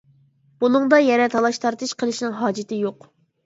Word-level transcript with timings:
بۇنىڭدا 0.65 0.99
يەنە 1.03 1.29
تالاش 1.35 1.61
تارتىش 1.67 1.95
قىلىشنىڭ 2.03 2.37
ھاجىتى 2.43 2.85
يوق. 2.85 3.11